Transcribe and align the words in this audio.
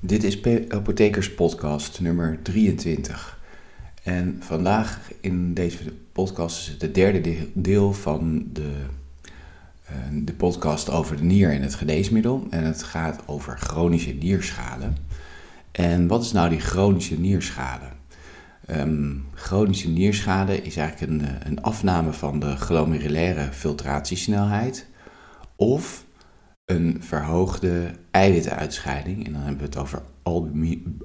Dit 0.00 0.24
is 0.24 0.42
Apothekers 0.68 1.34
Podcast 1.34 2.00
nummer 2.00 2.38
23. 2.42 3.38
En 4.02 4.36
vandaag 4.40 5.10
in 5.20 5.54
deze 5.54 5.92
podcast 6.12 6.58
is 6.58 6.66
het 6.66 6.80
de 6.80 6.90
derde 6.90 7.36
deel 7.52 7.92
van 7.92 8.48
de, 8.52 8.72
uh, 9.90 9.96
de 10.24 10.32
podcast 10.32 10.90
over 10.90 11.16
de 11.16 11.22
nier 11.22 11.50
en 11.52 11.62
het 11.62 11.74
geneesmiddel. 11.74 12.46
En 12.50 12.64
het 12.64 12.82
gaat 12.82 13.22
over 13.26 13.58
chronische 13.58 14.12
nierschade. 14.12 14.88
En 15.72 16.06
wat 16.06 16.22
is 16.22 16.32
nou 16.32 16.48
die 16.48 16.60
chronische 16.60 17.20
nierschade? 17.20 17.86
Um, 18.70 19.24
chronische 19.34 19.88
nierschade 19.88 20.62
is 20.62 20.76
eigenlijk 20.76 21.12
een, 21.12 21.28
eh, 21.28 21.34
een 21.44 21.62
afname 21.62 22.12
van 22.12 22.38
de 22.38 22.56
glomerulaire 22.56 23.52
filtratiesnelheid 23.52 24.86
of 25.56 26.05
een 26.66 26.96
verhoogde 27.00 27.90
eiwittenuitscheiding, 28.10 29.26
en 29.26 29.32
dan 29.32 29.42
hebben 29.42 29.58
we 29.58 29.64
het 29.64 29.76
over 29.76 30.02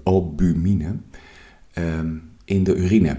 albumine, 0.03 0.97
um, 1.73 2.29
in 2.45 2.63
de 2.63 2.75
urine. 2.75 3.17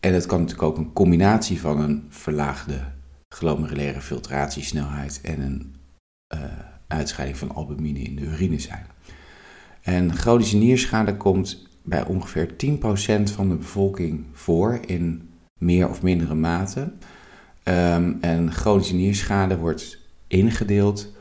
En 0.00 0.12
dat 0.12 0.26
kan 0.26 0.40
natuurlijk 0.40 0.68
ook 0.68 0.78
een 0.78 0.92
combinatie 0.92 1.60
van 1.60 1.80
een 1.80 2.06
verlaagde 2.08 2.80
glomerulaire 3.28 4.00
filtratiesnelheid 4.00 5.20
en 5.22 5.40
een 5.40 5.74
uh, 6.34 6.40
uitscheiding 6.86 7.38
van 7.38 7.54
albumine 7.54 7.98
in 7.98 8.16
de 8.16 8.22
urine 8.22 8.58
zijn. 8.58 8.86
En 9.82 10.14
chronische 10.14 10.56
nierschade 10.56 11.16
komt 11.16 11.68
bij 11.82 12.04
ongeveer 12.04 12.50
10% 12.50 12.54
van 13.22 13.48
de 13.48 13.54
bevolking 13.54 14.24
voor 14.32 14.80
in 14.86 15.28
meer 15.60 15.88
of 15.88 16.02
mindere 16.02 16.34
mate. 16.34 16.92
Um, 17.64 18.18
en 18.20 18.52
chronische 18.52 18.94
nierschade 18.94 19.58
wordt 19.58 19.98
ingedeeld 20.26 21.14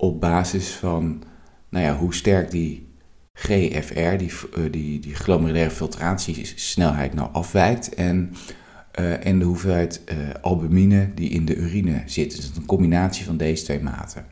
op 0.00 0.20
basis 0.20 0.68
van 0.68 1.22
nou 1.68 1.84
ja, 1.84 1.96
hoe 1.96 2.14
sterk 2.14 2.50
die 2.50 2.88
GFR, 3.32 4.16
die, 4.16 4.32
uh, 4.58 4.72
die, 4.72 5.00
die 5.00 5.14
glomerulaire 5.14 5.70
filtratiesnelheid, 5.70 7.14
nou 7.14 7.28
afwijkt. 7.32 7.94
En, 7.94 8.34
uh, 9.00 9.26
en 9.26 9.38
de 9.38 9.44
hoeveelheid 9.44 10.02
uh, 10.12 10.16
albumine 10.40 11.14
die 11.14 11.28
in 11.28 11.44
de 11.44 11.56
urine 11.56 12.02
zit. 12.06 12.36
Dus 12.36 12.52
een 12.56 12.66
combinatie 12.66 13.24
van 13.24 13.36
deze 13.36 13.64
twee 13.64 13.80
maten. 13.80 14.26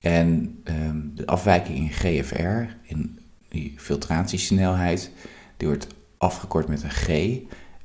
En 0.00 0.58
um, 0.64 1.12
de 1.14 1.26
afwijking 1.26 1.78
in 1.78 1.90
GFR, 1.90 2.74
in 2.82 3.18
die 3.48 3.74
filtratiesnelheid, 3.76 5.10
die 5.56 5.68
wordt 5.68 5.86
afgekort 6.18 6.68
met 6.68 6.82
een 6.82 6.90
G. 6.90 7.08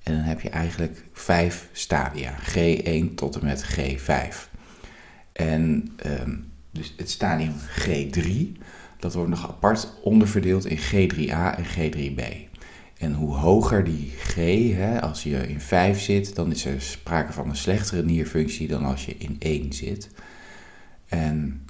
En 0.03 0.13
dan 0.13 0.21
heb 0.21 0.41
je 0.41 0.49
eigenlijk 0.49 1.03
vijf 1.13 1.69
stadia, 1.71 2.35
G1 2.55 3.13
tot 3.15 3.35
en 3.35 3.45
met 3.45 3.77
G5. 3.77 4.49
En 5.33 5.91
um, 6.05 6.55
dus 6.71 6.93
het 6.97 7.09
stadium 7.09 7.53
G3, 7.79 8.57
dat 8.99 9.13
wordt 9.13 9.29
nog 9.29 9.47
apart 9.47 9.93
onderverdeeld 10.03 10.65
in 10.65 10.77
G3A 10.77 11.55
en 11.57 11.65
G3B. 11.65 12.47
En 12.97 13.13
hoe 13.13 13.33
hoger 13.33 13.83
die 13.83 14.13
G, 14.17 14.35
hè, 14.75 15.01
als 15.01 15.23
je 15.23 15.47
in 15.47 15.61
5 15.61 16.01
zit, 16.01 16.35
dan 16.35 16.51
is 16.51 16.65
er 16.65 16.81
sprake 16.81 17.33
van 17.33 17.49
een 17.49 17.55
slechtere 17.55 18.03
nierfunctie 18.03 18.67
dan 18.67 18.83
als 18.83 19.05
je 19.05 19.15
in 19.17 19.35
1 19.39 19.73
zit. 19.73 20.09
En 21.07 21.65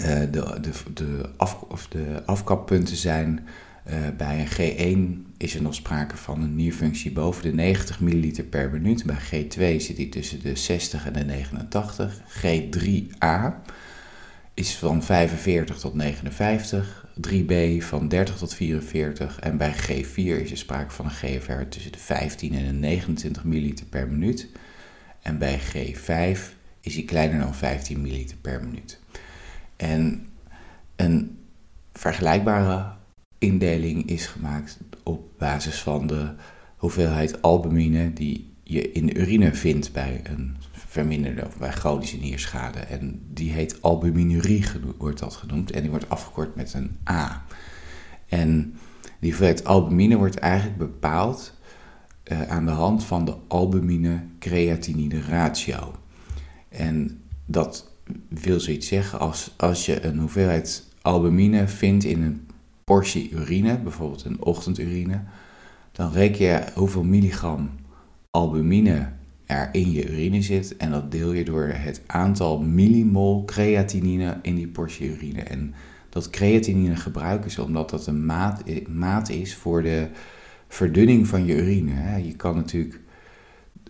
uh, 0.00 0.06
de, 0.06 0.60
de, 0.60 0.72
de, 0.94 1.30
af, 1.36 1.60
of 1.62 1.88
de 1.88 2.22
afkappunten 2.26 2.96
zijn 2.96 3.46
uh, 3.88 3.94
bij 4.16 4.46
een 4.56 5.26
G1 5.26 5.32
is 5.36 5.54
er 5.54 5.62
nog 5.62 5.74
sprake 5.74 6.16
van 6.16 6.42
een 6.42 6.54
nierfunctie 6.54 7.12
boven 7.12 7.42
de 7.42 7.52
90 7.52 8.00
ml 8.00 8.42
per 8.50 8.70
minuut. 8.70 9.04
Bij 9.04 9.18
G2 9.20 9.82
zit 9.82 9.96
die 9.96 10.08
tussen 10.08 10.42
de 10.42 10.56
60 10.56 11.06
en 11.06 11.12
de 11.12 11.24
89. 11.24 12.20
G3A 12.42 13.52
is 14.54 14.76
van 14.76 15.02
45 15.02 15.78
tot 15.78 15.94
59, 15.94 17.06
3B 17.28 17.84
van 17.84 18.08
30 18.08 18.36
tot 18.36 18.54
44 18.54 19.40
en 19.40 19.56
bij 19.56 19.74
G4 19.74 20.14
is 20.14 20.50
er 20.50 20.56
sprake 20.56 20.90
van 20.90 21.04
een 21.04 21.10
GFR 21.10 21.62
tussen 21.68 21.92
de 21.92 21.98
15 21.98 22.54
en 22.54 22.66
de 22.66 22.72
29 22.72 23.44
ml 23.44 23.72
per 23.90 24.08
minuut. 24.08 24.48
En 25.22 25.38
bij 25.38 25.60
G5 25.60 26.40
is 26.80 26.94
die 26.94 27.04
kleiner 27.04 27.38
dan 27.38 27.54
15 27.54 28.00
ml 28.00 28.24
per 28.40 28.64
minuut. 28.64 29.00
En 29.76 30.26
een 30.96 31.38
vergelijkbare 31.92 32.92
indeling 33.38 34.08
is 34.08 34.26
gemaakt 34.26 34.78
op 35.02 35.38
basis 35.38 35.80
van 35.80 36.06
de 36.06 36.34
hoeveelheid 36.76 37.42
albumine 37.42 38.12
die 38.12 38.52
je 38.62 38.92
in 38.92 39.06
de 39.06 39.14
urine 39.14 39.54
vindt 39.54 39.92
bij 39.92 40.20
een 40.22 40.56
verminderde 40.94 41.46
of 41.46 41.58
bij 41.58 41.72
chronische 41.72 42.16
nierschade. 42.16 42.78
En 42.78 43.20
die 43.32 43.52
heet 43.52 43.82
albuminurie, 43.82 44.64
wordt 44.98 45.18
dat 45.18 45.34
genoemd. 45.34 45.70
En 45.70 45.80
die 45.80 45.90
wordt 45.90 46.08
afgekort 46.08 46.54
met 46.54 46.74
een 46.74 46.96
A. 47.10 47.44
En 48.28 48.76
die 49.20 49.30
hoeveelheid 49.30 49.64
albumine 49.64 50.16
wordt 50.16 50.38
eigenlijk 50.38 50.78
bepaald 50.78 51.54
uh, 52.24 52.42
aan 52.42 52.64
de 52.64 52.70
hand 52.72 53.04
van 53.04 53.24
de 53.24 53.34
albumine-creatinine 53.48 55.20
ratio. 55.20 55.94
En 56.68 57.22
dat 57.46 57.90
wil 58.28 58.60
zoiets 58.60 58.88
zeggen 58.88 59.18
als 59.18 59.54
als 59.56 59.86
je 59.86 60.04
een 60.04 60.18
hoeveelheid 60.18 60.84
albumine 61.02 61.68
vindt 61.68 62.04
in 62.04 62.22
een 62.22 62.46
portie 62.84 63.30
urine, 63.30 63.78
bijvoorbeeld 63.78 64.24
een 64.24 64.42
ochtendurine, 64.42 65.20
dan 65.92 66.12
reken 66.12 66.46
je 66.46 66.64
hoeveel 66.74 67.04
milligram 67.04 67.70
albumine 68.30 69.12
er 69.46 69.68
in 69.72 69.92
je 69.92 70.10
urine 70.10 70.42
zit 70.42 70.76
en 70.76 70.90
dat 70.90 71.10
deel 71.10 71.32
je 71.32 71.44
door 71.44 71.72
het 71.72 72.02
aantal 72.06 72.60
millimol 72.60 73.44
creatinine 73.44 74.38
in 74.42 74.54
die 74.54 74.68
portie 74.68 75.10
urine. 75.10 75.42
En 75.42 75.74
dat 76.08 76.30
creatinine 76.30 76.96
gebruiken 76.96 77.50
ze 77.50 77.62
omdat 77.62 77.90
dat 77.90 78.06
een 78.06 78.26
maat, 78.26 78.62
maat 78.88 79.28
is 79.28 79.54
voor 79.54 79.82
de 79.82 80.08
verdunning 80.68 81.26
van 81.26 81.44
je 81.44 81.56
urine. 81.56 82.24
Je 82.26 82.36
kan 82.36 82.56
natuurlijk 82.56 83.00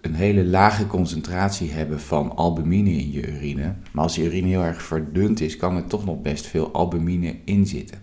een 0.01 0.15
hele 0.15 0.45
lage 0.45 0.87
concentratie 0.87 1.71
hebben 1.73 2.01
van 2.01 2.37
albumine 2.37 2.91
in 2.91 3.11
je 3.11 3.29
urine, 3.29 3.75
maar 3.93 4.03
als 4.03 4.15
je 4.15 4.25
urine 4.25 4.49
heel 4.49 4.63
erg 4.63 4.83
verdund 4.83 5.41
is, 5.41 5.57
kan 5.57 5.77
er 5.77 5.87
toch 5.87 6.05
nog 6.05 6.23
best 6.23 6.47
veel 6.47 6.73
albumine 6.73 7.37
in 7.45 7.67
zitten. 7.67 7.99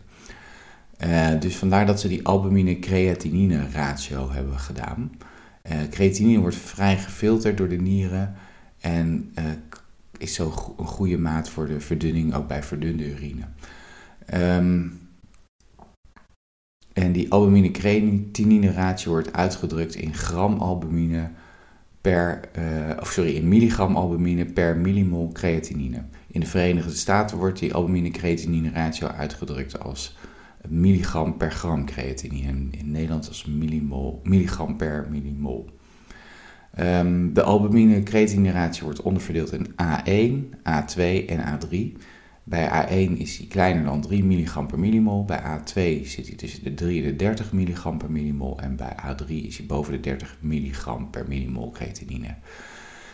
Uh, 1.06 1.40
dus 1.40 1.56
vandaar 1.56 1.86
dat 1.86 2.00
ze 2.00 2.08
die 2.08 2.26
albumine-creatinine 2.26 3.70
ratio 3.74 4.32
hebben 4.32 4.60
gedaan. 4.60 5.12
Uh, 5.64 5.78
creatinine 5.90 6.40
wordt 6.40 6.56
vrij 6.56 6.98
gefilterd 6.98 7.58
door 7.58 7.70
de 7.70 7.82
nieren 7.82 8.36
en 8.80 9.32
uh, 9.40 9.46
is 10.18 10.34
zo 10.34 10.76
een 10.78 10.86
goede 10.86 11.18
maat 11.18 11.50
voor 11.50 11.68
de 11.68 11.80
verdunning, 11.80 12.34
ook 12.34 12.48
bij 12.48 12.64
verdunde 12.64 13.12
urine. 13.12 13.44
Um, 14.34 15.00
en 16.94 17.12
die 17.12 17.32
albumine-creatinine 17.32 18.72
ratio 18.72 19.12
wordt 19.12 19.34
uitgedrukt 19.34 19.96
in 19.96 20.14
gram 20.14 20.58
albumine 20.58 21.30
per, 22.02 22.40
uh, 22.58 22.98
of 23.00 23.12
sorry, 23.12 23.36
in 23.36 23.48
milligram 23.48 23.96
albumine 23.96 24.46
per 24.46 24.78
millimol 24.78 25.32
creatinine. 25.32 26.04
In 26.28 26.40
de 26.40 26.46
Verenigde 26.46 26.96
Staten 26.96 27.38
wordt 27.38 27.60
die 27.60 27.74
albumine-creatinine 27.74 28.72
ratio 28.72 29.08
uitgedrukt 29.08 29.80
als 29.80 30.18
milligram 30.70 31.38
per 31.38 31.52
gram 31.52 31.86
creatinine. 31.86 32.68
In 32.72 32.92
Nederland 32.92 33.28
als 33.28 33.46
millimol, 33.46 34.20
milligram 34.24 34.78
per 34.78 35.08
millimol. 35.10 35.70
Um, 36.80 37.34
de 37.34 37.42
albumine-creatinine 37.42 38.52
ratio 38.52 38.84
wordt 38.84 39.02
onderverdeeld 39.02 39.52
in 39.52 39.68
A1, 39.68 40.56
A2 40.58 41.26
en 41.26 41.60
A3. 41.60 42.02
Bij 42.44 42.70
A1 42.70 43.18
is 43.18 43.38
die 43.38 43.48
kleiner 43.48 43.84
dan 43.84 44.02
3 44.02 44.24
mg 44.24 44.66
per 44.66 44.80
millimol. 44.80 45.26
Bij 45.26 45.40
A2 45.40 46.06
zit 46.06 46.28
hij 46.28 46.36
tussen 46.36 46.64
de 46.64 46.74
3 46.74 47.04
en 47.04 47.10
de 47.10 47.16
30 47.16 47.52
mg 47.52 47.98
per 47.98 48.12
millimol. 48.12 48.60
En 48.60 48.76
bij 48.76 48.96
A3 48.96 49.28
is 49.28 49.58
hij 49.58 49.66
boven 49.66 49.94
de 49.94 50.00
30 50.00 50.38
mg 50.42 51.10
per 51.10 51.26
millimol 51.28 51.72
creatinine. 51.72 52.36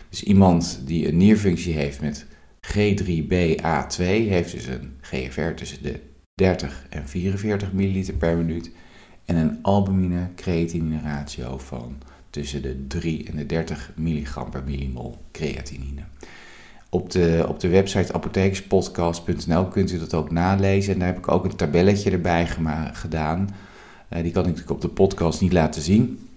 Dus 0.08 0.22
iemand 0.22 0.82
die 0.84 1.08
een 1.08 1.16
nierfunctie 1.16 1.74
heeft 1.74 2.00
met 2.00 2.26
G3BA2 2.66 4.04
heeft 4.04 4.52
dus 4.52 4.66
een 4.66 4.92
GFR 5.00 5.50
tussen 5.54 5.82
de 5.82 6.00
30 6.38 6.86
en 6.88 7.08
44 7.08 7.72
ml 7.72 8.12
per 8.18 8.36
minuut. 8.36 8.70
En 9.24 9.36
een 9.36 9.58
albumine-creatinine 9.62 11.00
ratio 11.00 11.58
van 11.58 11.96
tussen 12.30 12.62
de 12.62 12.86
3 12.86 13.28
en 13.28 13.36
de 13.36 13.46
30 13.46 13.92
mg 13.96 14.50
per 14.50 14.62
millimol 14.64 15.18
creatinine. 15.32 16.00
Op 16.88 17.10
de, 17.10 17.44
op 17.48 17.60
de 17.60 17.68
website 17.68 18.12
apothekerspodcast.nl 18.12 19.66
kunt 19.66 19.92
u 19.92 19.98
dat 19.98 20.14
ook 20.14 20.30
nalezen. 20.30 20.92
En 20.92 20.98
daar 20.98 21.08
heb 21.08 21.18
ik 21.18 21.28
ook 21.28 21.44
een 21.44 21.56
tabelletje 21.56 22.10
erbij 22.10 22.46
gedaan. 22.92 23.48
Uh, 24.10 24.22
die 24.22 24.32
kan 24.32 24.42
ik 24.42 24.48
natuurlijk 24.48 24.70
op 24.70 24.80
de 24.80 24.88
podcast 24.88 25.40
niet 25.40 25.52
laten 25.52 25.82
zien. 25.82 26.28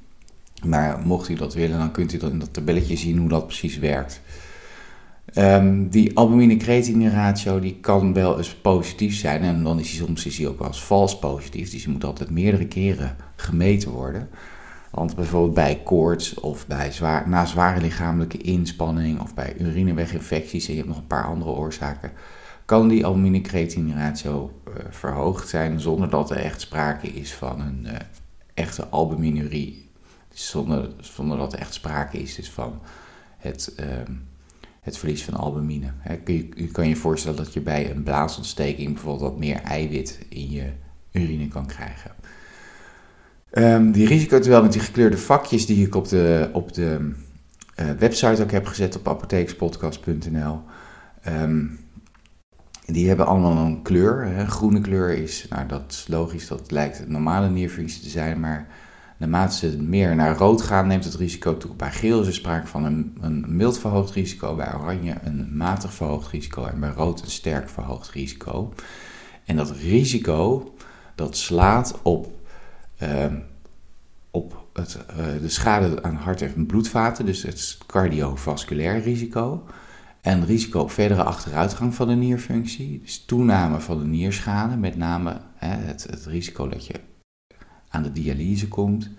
Maar 0.66 1.00
mocht 1.00 1.30
u 1.30 1.36
dat 1.36 1.54
willen, 1.54 1.78
dan 1.78 1.92
kunt 1.92 2.14
u 2.14 2.18
dat 2.18 2.32
in 2.32 2.40
dat 2.40 2.54
tabelletje 2.54 2.96
zien 2.96 3.18
hoe 3.18 3.30
dat 3.30 3.48
precies 3.48 3.78
werkt. 3.78 4.22
Um, 5.36 5.90
die 5.90 6.18
albumine-creatinine 6.18 7.10
ratio 7.10 7.60
die 7.60 7.78
kan 7.80 8.14
wel 8.14 8.38
eens 8.38 8.56
positief 8.56 9.16
zijn 9.16 9.42
en 9.42 9.64
dan 9.64 9.80
is 9.80 9.90
die 9.90 10.00
soms 10.00 10.26
is 10.26 10.36
die 10.36 10.48
ook 10.48 10.60
wel 10.60 10.68
eens 10.68 10.84
vals 10.84 11.20
positief. 11.20 11.70
Dus 11.70 11.84
die 11.84 11.92
moet 11.92 12.04
altijd 12.04 12.30
meerdere 12.30 12.66
keren 12.66 13.16
gemeten 13.36 13.92
worden. 13.92 14.30
Want 14.90 15.16
bijvoorbeeld 15.16 15.54
bij 15.54 15.82
koorts 15.84 16.34
of 16.34 16.68
bij 16.68 16.92
zwaar, 16.92 17.30
na 17.30 17.46
zware 17.46 17.82
lichamelijke 17.82 18.38
inspanning 18.38 19.20
of 19.20 19.34
bij 19.34 19.56
urineweginfecties 19.58 20.68
en 20.68 20.72
je 20.72 20.78
hebt 20.78 20.90
nog 20.90 21.00
een 21.00 21.08
paar 21.08 21.26
andere 21.26 21.52
oorzaken, 21.52 22.12
kan 22.66 22.88
die 22.88 23.06
albumine-creatine-ratio 23.06 24.62
uh, 24.68 24.74
verhoogd 24.90 25.48
zijn 25.50 25.80
zonder 25.80 26.10
dat 26.10 26.32
er 26.32 26.38
echt 26.38 26.62
sprake 26.62 27.08
is 27.08 27.34
van 27.34 27.60
een 27.60 27.86
uh, 27.86 27.92
echte 28.54 28.88
albuminurie. 28.88 29.90
Dus 30.30 30.50
zonder, 30.50 30.90
zonder 31.00 31.38
dat 31.38 31.54
er 31.54 31.60
echt 31.60 31.74
sprake 31.74 32.18
is 32.18 32.36
dus 32.36 32.50
van 32.50 32.80
het, 33.38 33.74
uh, 33.80 33.86
het 34.82 34.98
verlies 34.98 35.24
van 35.24 35.34
albumine. 35.34 35.92
Je, 36.26 36.50
je, 36.56 36.68
kan 36.68 36.88
je 36.88 36.96
voorstellen 36.96 37.38
dat 37.38 37.54
je 37.54 37.62
bij 37.62 37.92
een 37.92 38.04
blaasontsteking 38.04 38.94
bijvoorbeeld 38.94 39.32
wat 39.32 39.40
meer 39.40 39.62
eiwit 39.62 40.20
in 40.30 40.52
je 40.52 40.72
urine 41.12 41.48
kan 41.48 41.66
krijgen. 41.66 42.12
Um, 43.54 43.92
die 43.92 44.08
risicotabel 44.08 44.62
met 44.62 44.72
die 44.72 44.82
gekleurde 44.82 45.18
vakjes 45.18 45.66
die 45.66 45.86
ik 45.86 45.96
op 45.96 46.08
de, 46.08 46.50
op 46.54 46.74
de 46.74 47.14
uh, 47.80 47.92
website 47.92 48.44
ook 48.44 48.52
heb 48.52 48.66
gezet 48.66 48.96
op 48.96 49.08
apotheekspodcast.nl. 49.08 50.62
Um, 51.28 51.80
die 52.86 53.08
hebben 53.08 53.26
allemaal 53.26 53.66
een 53.66 53.82
kleur. 53.82 54.26
Hè. 54.26 54.46
Groene 54.46 54.82
kleur 54.82 55.10
is, 55.10 55.46
nou 55.50 55.68
dat 55.68 55.84
is 55.88 56.06
logisch, 56.08 56.48
dat 56.48 56.72
lijkt 56.72 57.00
een 57.00 57.12
normale 57.12 57.50
nierfunctie 57.50 58.02
te 58.02 58.10
zijn, 58.10 58.40
maar 58.40 58.68
naarmate 59.22 59.56
ze 59.56 59.82
meer 59.82 60.16
naar 60.16 60.38
rood 60.38 60.62
gaan, 60.62 60.88
neemt 60.88 61.04
het 61.04 61.16
risico 61.16 61.58
toe. 61.58 61.76
Bij 61.76 61.92
geel 61.92 62.22
is 62.22 62.28
er 62.28 62.34
sprake 62.34 62.68
van 62.68 62.86
een, 62.86 63.18
een 63.22 63.46
mild 63.48 63.80
verhoogd 63.80 64.12
risico, 64.12 64.56
bij 64.56 64.76
oranje 64.76 65.16
een 65.24 65.58
matig 65.58 65.94
verhoogd 65.94 66.32
risico 66.32 66.66
en 66.66 66.80
bij 66.80 66.90
rood 66.90 67.22
een 67.22 67.30
sterk 67.30 67.70
verhoogd 67.70 68.10
risico. 68.10 68.74
En 69.46 69.56
dat 69.56 69.72
risico, 69.72 70.74
dat 71.16 71.38
slaat 71.38 72.00
op, 72.02 72.32
uh, 73.04 73.26
op 74.32 74.66
het, 74.74 74.98
uh, 75.10 75.26
de 75.42 75.50
schade 75.50 76.04
aan 76.04 76.16
hart- 76.16 76.42
en 76.42 76.66
bloedvaten, 76.66 77.26
dus 77.26 77.44
het 77.44 77.78
cardiovasculair 77.88 79.02
risico. 79.02 79.64
En 80.22 80.46
risico 80.46 80.80
op 80.80 80.92
verdere 80.92 81.24
achteruitgang 81.24 81.96
van 81.96 82.08
de 82.08 82.16
nierfunctie, 82.16 83.02
dus 83.04 83.26
toename 83.26 83.80
van 83.80 84.00
de 84.00 84.06
nierschade, 84.06 84.76
met 84.78 84.98
name 84.98 85.42
hè, 85.56 85.76
het, 85.76 86.04
het 86.10 86.26
risico 86.26 86.68
dat 86.68 86.86
je 86.86 86.94
aan 87.92 88.04
de 88.04 88.12
dialyse 88.12 88.68
komt. 88.68 89.10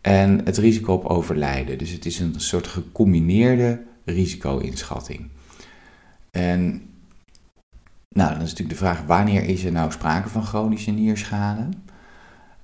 En 0.00 0.40
het 0.44 0.56
risico 0.56 0.92
op 0.92 1.04
overlijden. 1.04 1.78
Dus 1.78 1.90
het 1.90 2.06
is 2.06 2.18
een 2.18 2.34
soort 2.36 2.66
gecombineerde 2.66 3.82
risico-inschatting. 4.04 5.28
En 6.30 6.82
nou, 8.08 8.32
dan 8.32 8.42
is 8.42 8.50
natuurlijk 8.50 8.78
de 8.78 8.84
vraag: 8.84 9.02
wanneer 9.02 9.44
is 9.44 9.64
er 9.64 9.72
nou 9.72 9.92
sprake 9.92 10.28
van 10.28 10.44
chronische 10.44 10.90
nierschade? 10.90 11.68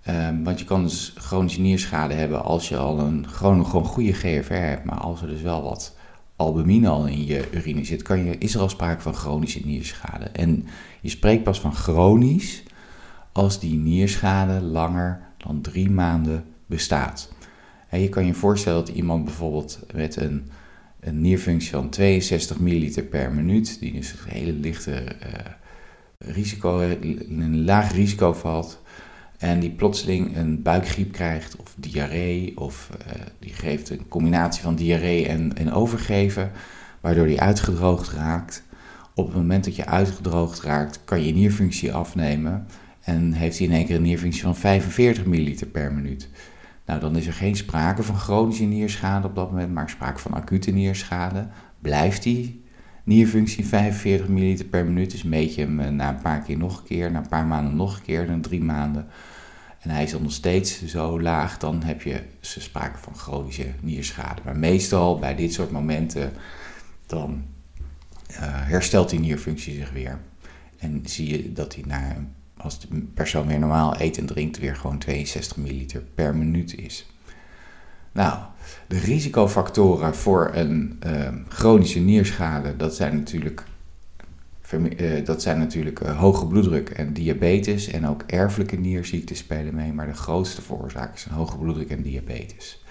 Um, 0.08 0.44
want 0.44 0.58
je 0.58 0.64
kan 0.64 0.82
dus 0.82 1.12
chronische 1.16 1.60
nierschade 1.60 2.14
hebben 2.14 2.44
als 2.44 2.68
je 2.68 2.76
al 2.76 2.98
een 2.98 3.28
gewoon, 3.28 3.66
gewoon 3.66 3.84
goede 3.84 4.12
GFR 4.12 4.52
hebt, 4.52 4.84
maar 4.84 4.98
als 4.98 5.22
er 5.22 5.28
dus 5.28 5.40
wel 5.40 5.62
wat 5.62 5.96
albumine 6.36 6.88
al 6.88 7.06
in 7.06 7.26
je 7.26 7.48
urine 7.52 7.84
zit, 7.84 8.02
kan 8.02 8.24
je, 8.24 8.38
is 8.38 8.54
er 8.54 8.60
al 8.60 8.68
sprake 8.68 9.02
van 9.02 9.14
chronische 9.14 9.60
nierschade. 9.64 10.24
En 10.24 10.66
je 11.00 11.08
spreekt 11.08 11.42
pas 11.42 11.60
van 11.60 11.74
chronisch 11.74 12.62
als 13.36 13.60
die 13.60 13.76
nierschade 13.76 14.60
langer 14.60 15.20
dan 15.36 15.60
drie 15.60 15.90
maanden 15.90 16.44
bestaat. 16.66 17.32
En 17.88 18.00
je 18.00 18.08
kan 18.08 18.26
je 18.26 18.34
voorstellen 18.34 18.84
dat 18.84 18.94
iemand 18.94 19.24
bijvoorbeeld 19.24 19.80
met 19.94 20.16
een, 20.16 20.50
een 21.00 21.20
nierfunctie 21.20 21.70
van 21.70 21.88
62 21.88 22.58
milliliter 22.58 23.02
per 23.02 23.32
minuut, 23.32 23.80
die 23.80 23.92
dus 23.92 24.12
een 24.12 24.32
hele 24.32 24.52
lichte 24.52 25.04
uh, 25.04 25.28
risico, 26.18 26.80
een 26.80 27.64
laag 27.64 27.92
risico 27.92 28.32
valt, 28.32 28.82
en 29.38 29.60
die 29.60 29.70
plotseling 29.70 30.36
een 30.36 30.62
buikgriep 30.62 31.12
krijgt 31.12 31.56
of 31.56 31.74
diarree, 31.76 32.58
of 32.58 32.90
uh, 32.92 33.12
die 33.38 33.52
geeft 33.52 33.90
een 33.90 34.08
combinatie 34.08 34.62
van 34.62 34.74
diarree 34.74 35.26
en, 35.26 35.56
en 35.56 35.72
overgeven, 35.72 36.50
waardoor 37.00 37.26
die 37.26 37.40
uitgedroogd 37.40 38.10
raakt. 38.10 38.64
Op 39.14 39.26
het 39.26 39.36
moment 39.36 39.64
dat 39.64 39.76
je 39.76 39.86
uitgedroogd 39.86 40.60
raakt, 40.60 41.00
kan 41.04 41.22
je 41.22 41.32
nierfunctie 41.32 41.92
afnemen 41.92 42.66
en 43.06 43.32
heeft 43.32 43.58
hij 43.58 43.66
in 43.66 43.72
één 43.72 43.86
keer 43.86 43.96
een 43.96 44.02
nierfunctie 44.02 44.42
van 44.42 44.56
45 44.56 45.24
milliliter 45.24 45.66
per 45.66 45.92
minuut. 45.92 46.28
Nou, 46.86 47.00
dan 47.00 47.16
is 47.16 47.26
er 47.26 47.32
geen 47.32 47.56
sprake 47.56 48.02
van 48.02 48.16
chronische 48.16 48.64
nierschade 48.64 49.26
op 49.26 49.34
dat 49.34 49.50
moment, 49.50 49.72
maar 49.72 49.90
sprake 49.90 50.18
van 50.18 50.32
acute 50.32 50.70
nierschade. 50.70 51.48
Blijft 51.80 52.22
die 52.22 52.64
nierfunctie 53.04 53.66
45 53.66 54.28
milliliter 54.28 54.64
per 54.64 54.84
minuut, 54.84 55.10
dus 55.10 55.22
meet 55.22 55.54
je 55.54 55.60
hem 55.60 55.80
eh, 55.80 55.90
na 55.90 56.08
een 56.08 56.22
paar 56.22 56.42
keer 56.42 56.56
nog 56.56 56.78
een 56.78 56.84
keer, 56.84 57.10
na 57.10 57.18
een 57.18 57.28
paar 57.28 57.46
maanden 57.46 57.76
nog 57.76 57.96
een 57.96 58.02
keer, 58.02 58.26
dan 58.26 58.40
drie 58.40 58.62
maanden. 58.62 59.06
En 59.80 59.90
hij 59.90 60.02
is 60.02 60.10
dan 60.10 60.22
nog 60.22 60.32
steeds 60.32 60.84
zo 60.84 61.20
laag, 61.20 61.58
dan 61.58 61.82
heb 61.82 62.02
je 62.02 62.20
sprake 62.40 62.98
van 62.98 63.16
chronische 63.16 63.66
nierschade. 63.80 64.42
Maar 64.44 64.56
meestal 64.56 65.18
bij 65.18 65.34
dit 65.34 65.52
soort 65.52 65.70
momenten, 65.70 66.32
dan 67.06 67.44
uh, 68.30 68.36
herstelt 68.40 69.10
die 69.10 69.20
nierfunctie 69.20 69.74
zich 69.74 69.92
weer. 69.92 70.18
En 70.78 71.00
zie 71.04 71.28
je 71.28 71.52
dat 71.52 71.74
hij 71.74 71.84
na 71.86 72.16
een 72.16 72.35
als 72.56 72.80
de 72.80 72.86
persoon 73.14 73.46
weer 73.46 73.58
normaal 73.58 74.00
eet 74.00 74.18
en 74.18 74.26
drinkt, 74.26 74.58
weer 74.58 74.76
gewoon 74.76 74.98
62 74.98 75.56
milliliter 75.56 76.02
per 76.14 76.36
minuut 76.36 76.78
is. 76.78 77.06
Nou, 78.12 78.38
de 78.86 78.98
risicofactoren 78.98 80.14
voor 80.14 80.50
een 80.54 81.00
uh, 81.06 81.28
chronische 81.48 82.00
nierschade, 82.00 82.76
dat 82.76 82.94
zijn 82.94 83.16
natuurlijk, 83.16 83.64
uh, 84.72 85.24
dat 85.24 85.42
zijn 85.42 85.58
natuurlijk 85.58 86.00
uh, 86.00 86.18
hoge 86.18 86.46
bloeddruk 86.46 86.90
en 86.90 87.12
diabetes 87.12 87.88
en 87.88 88.06
ook 88.08 88.22
erfelijke 88.22 88.76
nierziekten 88.76 89.36
spelen 89.36 89.74
mee, 89.74 89.92
maar 89.92 90.06
de 90.06 90.14
grootste 90.14 90.62
veroorzaak 90.62 91.24
een 91.28 91.34
hoge 91.34 91.58
bloeddruk 91.58 91.90
en 91.90 92.02
diabetes. 92.02 92.84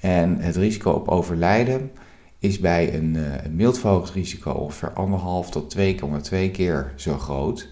En 0.00 0.38
het 0.40 0.56
risico 0.56 0.90
op 0.90 1.08
overlijden 1.08 1.90
is 2.38 2.58
bij 2.58 2.94
een, 2.94 3.14
een 3.44 3.56
mild 3.56 3.78
verhoogd 3.78 4.12
risico 4.12 4.50
ongeveer 4.50 4.92
1,5 5.44 5.50
tot 5.50 5.76
2,2 5.76 6.50
keer 6.52 6.92
zo 6.96 7.18
groot 7.18 7.68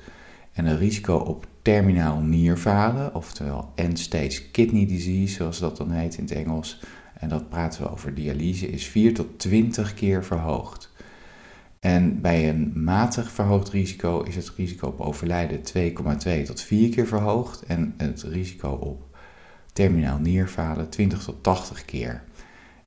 en 0.54 0.66
een 0.66 0.78
risico 0.78 1.16
op 1.16 1.46
terminaal 1.62 2.20
nierfalen, 2.20 3.14
oftewel 3.14 3.72
end-stage 3.74 4.50
kidney 4.50 4.86
disease, 4.86 5.34
zoals 5.34 5.58
dat 5.58 5.76
dan 5.76 5.90
heet 5.90 6.16
in 6.16 6.24
het 6.24 6.32
Engels, 6.32 6.80
en 7.18 7.28
dat 7.28 7.48
praten 7.48 7.82
we 7.82 7.90
over 7.90 8.14
dialyse, 8.14 8.68
is 8.68 8.86
4 8.86 9.14
tot 9.14 9.38
20 9.38 9.94
keer 9.94 10.24
verhoogd. 10.24 10.92
En 11.80 12.20
bij 12.20 12.48
een 12.48 12.72
matig 12.74 13.30
verhoogd 13.30 13.68
risico 13.68 14.22
is 14.22 14.36
het 14.36 14.52
risico 14.56 14.86
op 14.86 15.00
overlijden 15.00 15.60
2,2 15.78 16.46
tot 16.46 16.60
4 16.60 16.88
keer 16.88 17.06
verhoogd 17.06 17.62
en 17.62 17.94
het 17.96 18.22
risico 18.22 18.70
op 18.70 19.16
terminaal 19.72 20.18
nierfalen 20.18 20.88
20 20.88 21.24
tot 21.24 21.42
80 21.42 21.84
keer. 21.84 22.22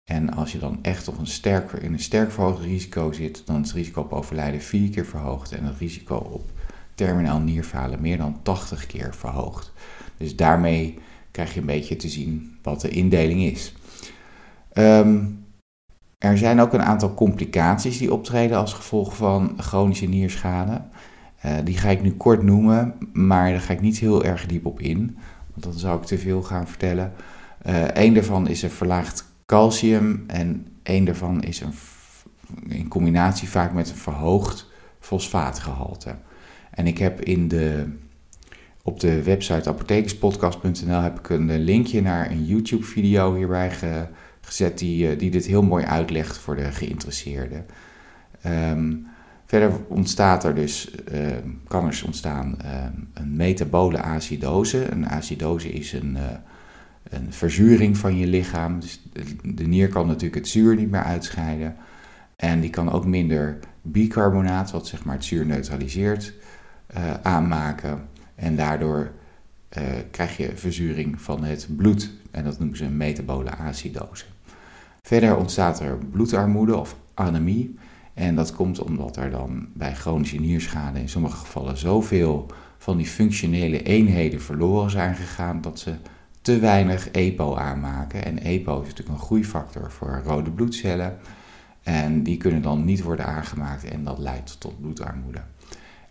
En 0.03 0.33
als 0.33 0.51
je 0.51 0.59
dan 0.59 0.79
echt 0.81 1.07
op 1.07 1.17
een 1.17 1.27
sterk, 1.27 1.71
in 1.71 1.93
een 1.93 1.99
sterk 1.99 2.31
verhoogd 2.31 2.63
risico 2.63 3.11
zit, 3.11 3.41
dan 3.45 3.61
is 3.61 3.67
het 3.67 3.77
risico 3.77 4.01
op 4.01 4.13
overlijden 4.13 4.61
4 4.61 4.89
keer 4.89 5.05
verhoogd 5.05 5.51
en 5.51 5.63
het 5.63 5.77
risico 5.77 6.15
op 6.15 6.56
terminaal 6.97 7.39
nierfalen 7.39 8.01
meer 8.01 8.17
dan 8.17 8.39
80 8.44 8.85
keer 8.85 9.15
verhoogd. 9.15 9.73
Dus 10.17 10.35
daarmee 10.35 10.99
krijg 11.31 11.54
je 11.54 11.59
een 11.59 11.66
beetje 11.66 11.95
te 11.95 12.09
zien 12.09 12.57
wat 12.61 12.81
de 12.81 12.89
indeling 12.89 13.42
is. 13.42 13.73
Um, 14.73 15.45
er 16.18 16.37
zijn 16.37 16.59
ook 16.59 16.73
een 16.73 16.83
aantal 16.83 17.13
complicaties 17.13 17.97
die 17.97 18.13
optreden 18.13 18.57
als 18.57 18.73
gevolg 18.73 19.16
van 19.16 19.54
chronische 19.57 20.06
nierschade. 20.06 20.81
Uh, 21.45 21.56
die 21.63 21.77
ga 21.77 21.89
ik 21.89 22.01
nu 22.01 22.11
kort 22.11 22.44
noemen, 22.44 22.95
maar 23.13 23.49
daar 23.49 23.59
ga 23.59 23.73
ik 23.73 23.81
niet 23.81 23.97
heel 23.97 24.23
erg 24.23 24.45
diep 24.45 24.66
op 24.66 24.80
in, 24.80 25.18
want 25.51 25.63
dan 25.63 25.73
zou 25.73 25.99
ik 26.01 26.06
te 26.06 26.18
veel 26.18 26.42
gaan 26.42 26.68
vertellen. 26.68 27.13
Uh, 27.66 27.83
een 27.94 28.13
daarvan 28.13 28.47
is 28.47 28.61
een 28.61 28.69
verlaagd 28.69 29.25
calcium 29.45 30.23
en 30.27 30.68
een 30.83 31.06
daarvan 31.06 31.42
is 31.44 31.61
een, 31.61 31.73
in 32.68 32.87
combinatie 32.87 33.49
vaak 33.49 33.73
met 33.73 33.89
een 33.89 33.95
verhoogd 33.95 34.68
fosfaatgehalte. 34.99 36.16
En 36.77 36.87
ik 36.87 36.97
heb 36.97 37.21
in 37.21 37.47
de, 37.47 37.85
op 38.83 38.99
de 38.99 39.23
website 39.23 39.69
apothekerspodcast.nl 39.69 41.01
heb 41.01 41.19
ik 41.19 41.29
een 41.29 41.59
linkje 41.59 42.01
naar 42.01 42.31
een 42.31 42.45
YouTube 42.45 42.83
video 42.83 43.35
hierbij 43.35 43.71
gezet 44.41 44.77
die, 44.77 45.09
eh, 45.09 45.19
die 45.19 45.31
dit 45.31 45.45
heel 45.45 45.63
mooi 45.63 45.85
uitlegt 45.85 46.37
voor 46.37 46.55
de 46.55 46.71
geïnteresseerden. 46.71 47.65
Um, 48.45 49.07
verder 49.45 49.71
ontstaat 49.87 50.43
er 50.43 50.55
dus, 50.55 50.91
uh, 51.13 51.27
kan 51.67 51.87
er 51.87 52.01
ontstaan 52.05 52.57
uh, 52.65 52.71
een 53.13 53.35
metabole 53.35 54.01
acidose. 54.01 54.91
Een 54.91 55.07
acidose 55.07 55.69
is 55.69 55.93
een, 55.93 56.15
uh, 56.15 56.23
een 57.09 57.33
verzuring 57.33 57.97
van 57.97 58.17
je 58.17 58.27
lichaam. 58.27 58.79
Dus 58.79 59.01
de 59.43 59.67
nier 59.67 59.87
kan 59.87 60.07
natuurlijk 60.07 60.35
het 60.35 60.47
zuur 60.47 60.75
niet 60.75 60.91
meer 60.91 61.03
uitscheiden. 61.03 61.75
En 62.35 62.59
die 62.59 62.69
kan 62.69 62.91
ook 62.91 63.05
minder 63.05 63.59
bicarbonaat, 63.81 64.71
wat 64.71 64.87
zeg 64.87 65.05
maar 65.05 65.15
het 65.15 65.25
zuur 65.25 65.45
neutraliseert, 65.45 66.33
uh, 66.95 67.13
aanmaken. 67.21 68.07
En 68.35 68.56
daardoor 68.56 69.11
uh, 69.77 69.83
krijg 70.11 70.37
je 70.37 70.51
verzuring 70.56 71.21
van 71.21 71.44
het 71.44 71.67
bloed. 71.75 72.11
En 72.31 72.44
dat 72.44 72.59
noemen 72.59 72.77
ze 72.77 72.85
metabole 72.85 73.49
acidose. 73.49 74.25
Verder 75.01 75.37
ontstaat 75.37 75.79
er 75.79 75.97
bloedarmoede 76.11 76.75
of 76.75 76.95
anemie. 77.13 77.77
En 78.13 78.35
dat 78.35 78.56
komt 78.56 78.79
omdat 78.79 79.17
er 79.17 79.29
dan 79.29 79.67
bij 79.73 79.95
chronische 79.95 80.39
nierschade 80.39 80.99
in 80.99 81.09
sommige 81.09 81.37
gevallen 81.37 81.77
zoveel 81.77 82.51
van 82.77 82.97
die 82.97 83.06
functionele 83.06 83.83
eenheden 83.83 84.41
verloren 84.41 84.89
zijn 84.91 85.15
gegaan 85.15 85.61
dat 85.61 85.79
ze 85.79 85.94
te 86.41 86.59
weinig 86.59 87.11
EPO 87.11 87.56
aanmaken. 87.56 88.25
En 88.25 88.37
EPO 88.37 88.81
is 88.81 88.87
natuurlijk 88.87 89.17
een 89.17 89.25
groeifactor 89.25 89.91
voor 89.91 90.21
rode 90.25 90.51
bloedcellen. 90.51 91.17
En 91.83 92.23
die 92.23 92.37
kunnen 92.37 92.61
dan 92.61 92.85
niet 92.85 93.01
worden 93.01 93.25
aangemaakt 93.25 93.83
en 93.83 94.03
dat 94.03 94.17
leidt 94.17 94.59
tot 94.59 94.81
bloedarmoede. 94.81 95.41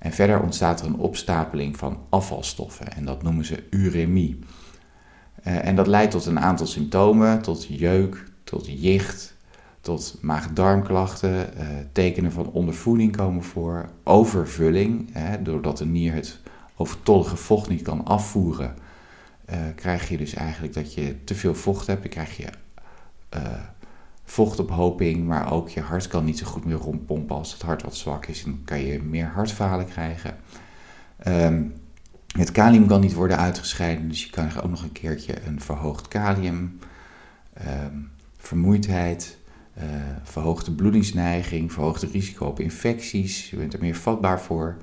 En 0.07 0.13
verder 0.13 0.41
ontstaat 0.41 0.81
er 0.81 0.87
een 0.87 0.97
opstapeling 0.97 1.77
van 1.77 1.99
afvalstoffen 2.09 2.93
en 2.93 3.05
dat 3.05 3.23
noemen 3.23 3.45
ze 3.45 3.65
uremie. 3.71 4.39
Uh, 5.47 5.67
en 5.67 5.77
dat 5.77 5.87
leidt 5.87 6.11
tot 6.11 6.27
een 6.27 6.41
aantal 6.41 6.67
symptomen, 6.67 7.43
tot 7.43 7.67
jeuk, 7.69 8.25
tot 8.45 8.83
jicht, 8.83 9.35
tot 9.81 10.19
maag-darmklachten, 10.21 11.31
uh, 11.31 11.67
tekenen 11.93 12.33
van 12.33 12.51
ondervoeding 12.51 13.17
komen 13.17 13.43
voor, 13.43 13.89
overvulling, 14.05 15.15
doordat 15.43 15.79
de 15.79 15.87
nier 15.87 16.13
het 16.13 16.41
overtollige 16.77 17.37
vocht 17.37 17.69
niet 17.69 17.83
kan 17.83 18.05
afvoeren, 18.05 18.75
uh, 19.51 19.57
krijg 19.75 20.09
je 20.09 20.17
dus 20.17 20.35
eigenlijk 20.35 20.75
dat 20.75 20.95
je 20.95 21.25
te 21.25 21.35
veel 21.35 21.55
vocht 21.55 21.87
hebt, 21.87 22.01
dan 22.01 22.11
krijg 22.11 22.37
je 22.37 22.49
vochtophoping, 24.27 25.27
maar 25.27 25.53
ook 25.53 25.69
je 25.69 25.81
hart 25.81 26.09
kan 26.09 26.25
niet 26.25 26.39
zo 26.39 26.47
goed 26.47 26.65
meer 26.65 26.77
rondpompen 26.77 27.37
als 27.37 27.53
het 27.53 27.63
hart 27.63 27.83
wat 27.83 27.97
zwak 27.97 28.27
is. 28.27 28.45
Dan 28.45 28.61
kan 28.65 28.81
je 28.81 29.03
meer 29.03 29.27
hartfalen 29.27 29.87
krijgen. 29.87 30.37
Um, 31.27 31.75
het 32.37 32.53
kalium 32.53 32.87
kan 32.87 33.01
niet 33.01 33.15
worden 33.15 33.39
uitgescheiden, 33.39 34.09
dus 34.09 34.25
je 34.25 34.31
kan 34.31 34.61
ook 34.63 34.71
nog 34.71 34.83
een 34.83 34.93
keertje 34.93 35.47
een 35.47 35.61
verhoogd 35.61 36.09
kalium, 36.09 36.79
um, 37.67 38.11
vermoeidheid, 38.37 39.39
uh, 39.79 39.85
verhoogde 40.23 40.73
bloedingsneiging, 40.73 41.73
verhoogde 41.73 42.07
risico 42.07 42.47
op 42.47 42.61
infecties. 42.61 43.51
Je 43.51 43.57
bent 43.57 43.73
er 43.73 43.81
meer 43.81 43.97
vatbaar 43.97 44.41
voor. 44.41 44.77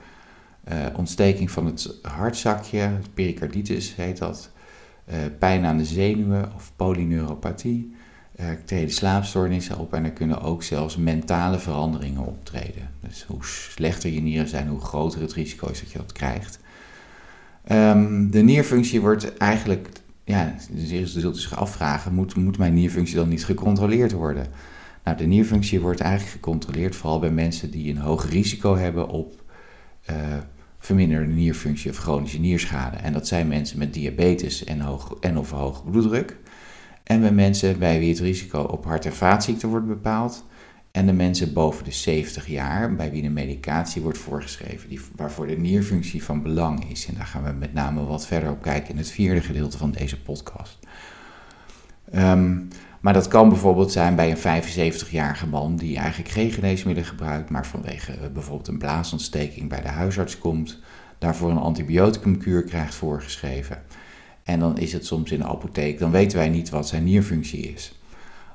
Uh, 0.71 0.85
ontsteking 0.95 1.51
van 1.51 1.65
het 1.65 2.00
hartzakje, 2.01 2.91
pericarditis 3.13 3.95
heet 3.95 4.17
dat. 4.17 4.51
Uh, 5.09 5.15
pijn 5.39 5.65
aan 5.65 5.77
de 5.77 5.85
zenuwen 5.85 6.51
of 6.55 6.71
polyneuropathie. 6.75 7.95
Er 8.35 8.63
treden 8.65 8.93
slaapstoornissen 8.93 9.77
op 9.77 9.93
en 9.93 10.03
er 10.03 10.11
kunnen 10.11 10.41
ook 10.41 10.63
zelfs 10.63 10.97
mentale 10.97 11.59
veranderingen 11.59 12.25
optreden. 12.25 12.89
Dus 12.99 13.25
hoe 13.27 13.45
slechter 13.45 14.09
je 14.09 14.21
nieren 14.21 14.47
zijn, 14.47 14.67
hoe 14.67 14.79
groter 14.79 15.21
het 15.21 15.33
risico 15.33 15.67
is 15.67 15.79
dat 15.79 15.91
je 15.91 15.97
dat 15.97 16.11
krijgt. 16.11 16.59
Um, 17.71 18.31
de 18.31 18.41
nierfunctie 18.41 19.01
wordt 19.01 19.37
eigenlijk, 19.37 19.89
ja, 20.23 20.55
je 20.73 21.07
zult 21.07 21.37
zich 21.37 21.55
afvragen, 21.55 22.13
moet, 22.13 22.35
moet 22.35 22.57
mijn 22.57 22.73
nierfunctie 22.73 23.15
dan 23.15 23.29
niet 23.29 23.45
gecontroleerd 23.45 24.11
worden? 24.11 24.47
Nou, 25.03 25.17
de 25.17 25.25
nierfunctie 25.25 25.81
wordt 25.81 25.99
eigenlijk 25.99 26.31
gecontroleerd 26.31 26.95
vooral 26.95 27.19
bij 27.19 27.31
mensen 27.31 27.71
die 27.71 27.89
een 27.89 27.97
hoog 27.97 28.29
risico 28.29 28.75
hebben 28.75 29.07
op 29.09 29.41
uh, 30.09 30.15
verminderde 30.79 31.33
nierfunctie 31.33 31.91
of 31.91 31.97
chronische 31.97 32.39
nierschade. 32.39 32.97
En 32.97 33.13
dat 33.13 33.27
zijn 33.27 33.47
mensen 33.47 33.77
met 33.77 33.93
diabetes 33.93 34.63
en, 34.63 34.79
hoog, 34.79 35.17
en 35.19 35.37
of 35.37 35.51
hoge 35.51 35.83
bloeddruk. 35.83 36.37
En 37.03 37.22
bij 37.22 37.31
mensen 37.31 37.79
bij 37.79 38.00
wie 38.00 38.10
het 38.10 38.19
risico 38.19 38.62
op 38.62 38.86
hart- 38.86 39.05
en 39.05 39.13
vaatziekten 39.13 39.69
wordt 39.69 39.88
bepaald. 39.88 40.45
En 40.91 41.05
de 41.05 41.13
mensen 41.13 41.53
boven 41.53 41.83
de 41.83 41.91
70 41.91 42.48
jaar, 42.48 42.95
bij 42.95 43.12
wie 43.12 43.22
de 43.22 43.29
medicatie 43.29 44.01
wordt 44.01 44.17
voorgeschreven, 44.17 44.89
die, 44.89 45.01
waarvoor 45.15 45.48
de 45.48 45.57
nierfunctie 45.57 46.24
van 46.24 46.41
belang 46.41 46.89
is. 46.89 47.05
En 47.05 47.13
daar 47.13 47.25
gaan 47.25 47.43
we 47.43 47.51
met 47.51 47.74
name 47.74 48.05
wat 48.05 48.27
verder 48.27 48.51
op 48.51 48.62
kijken 48.62 48.89
in 48.89 48.98
het 48.98 49.12
vierde 49.12 49.41
gedeelte 49.41 49.77
van 49.77 49.91
deze 49.91 50.22
podcast. 50.22 50.79
Um, 52.15 52.67
maar 53.03 53.13
dat 53.13 53.27
kan 53.27 53.50
bijvoorbeeld 53.50 53.91
zijn 53.91 54.15
bij 54.15 54.31
een 54.31 54.63
75-jarige 54.63 55.48
man 55.48 55.75
die 55.75 55.98
eigenlijk 55.98 56.29
geen 56.29 56.51
geneesmiddelen 56.51 57.10
gebruikt, 57.10 57.50
maar 57.50 57.65
vanwege 57.65 58.12
uh, 58.12 58.27
bijvoorbeeld 58.33 58.67
een 58.67 58.77
blaasontsteking 58.77 59.69
bij 59.69 59.81
de 59.81 59.88
huisarts 59.88 60.38
komt, 60.38 60.79
daarvoor 61.17 61.50
een 61.50 61.57
antibioticumkuur 61.57 62.63
krijgt 62.63 62.95
voorgeschreven. 62.95 63.81
En 64.43 64.59
dan 64.59 64.77
is 64.77 64.93
het 64.93 65.05
soms 65.05 65.31
in 65.31 65.39
de 65.39 65.45
apotheek, 65.45 66.00
dan 66.00 66.12
weten 66.12 66.38
wij 66.38 66.50
niet 66.50 66.69
wat 66.69 66.88
zijn 66.88 67.03
nierfunctie 67.03 67.73
is. 67.73 68.00